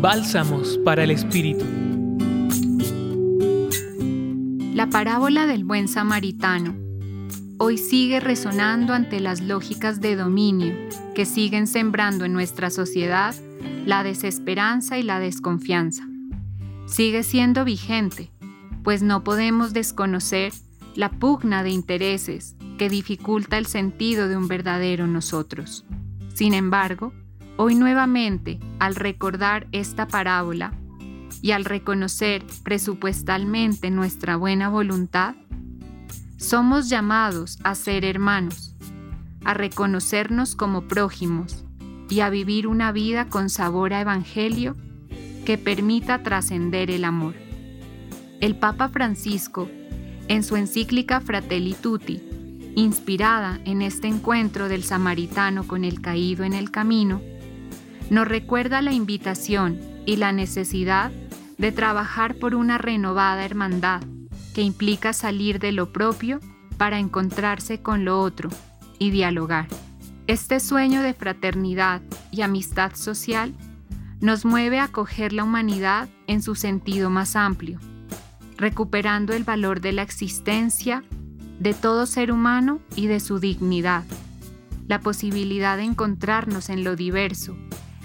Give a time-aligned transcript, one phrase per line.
[0.00, 1.64] Bálsamos para el Espíritu.
[4.74, 6.76] La parábola del buen samaritano
[7.56, 10.74] hoy sigue resonando ante las lógicas de dominio
[11.14, 13.34] que siguen sembrando en nuestra sociedad
[13.86, 16.06] la desesperanza y la desconfianza.
[16.86, 18.30] Sigue siendo vigente,
[18.84, 20.52] pues no podemos desconocer
[20.94, 25.86] la pugna de intereses que dificulta el sentido de un verdadero nosotros.
[26.34, 27.14] Sin embargo,
[27.56, 30.72] hoy nuevamente, al recordar esta parábola
[31.42, 35.34] y al reconocer presupuestalmente nuestra buena voluntad,
[36.36, 38.74] somos llamados a ser hermanos,
[39.44, 41.64] a reconocernos como prójimos
[42.10, 44.76] y a vivir una vida con sabor a evangelio
[45.44, 47.34] que permita trascender el amor.
[48.40, 49.68] El Papa Francisco,
[50.28, 52.22] en su encíclica Fratelli Tutti,
[52.74, 57.22] inspirada en este encuentro del samaritano con el caído en el camino,
[58.10, 61.10] nos recuerda la invitación y la necesidad
[61.58, 64.02] de trabajar por una renovada hermandad
[64.54, 66.40] que implica salir de lo propio
[66.76, 68.50] para encontrarse con lo otro
[68.98, 69.68] y dialogar.
[70.26, 73.54] Este sueño de fraternidad y amistad social
[74.20, 77.78] nos mueve a coger la humanidad en su sentido más amplio,
[78.56, 81.04] recuperando el valor de la existencia
[81.60, 84.04] de todo ser humano y de su dignidad,
[84.88, 87.56] la posibilidad de encontrarnos en lo diverso,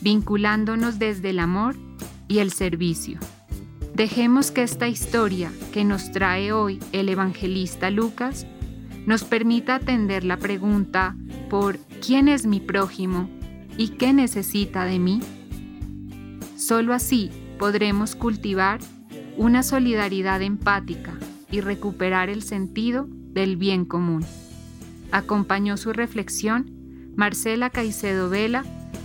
[0.00, 1.76] vinculándonos desde el amor
[2.28, 3.18] y el servicio.
[3.94, 8.46] Dejemos que esta historia que nos trae hoy el evangelista Lucas
[9.06, 11.16] nos permita atender la pregunta
[11.48, 13.30] por ¿quién es mi prójimo
[13.78, 15.20] y qué necesita de mí?
[16.56, 18.80] Solo así podremos cultivar
[19.36, 21.14] una solidaridad empática
[21.50, 24.24] y recuperar el sentido del bien común.
[25.12, 26.70] Acompañó su reflexión
[27.14, 28.64] Marcela Caicedo Vela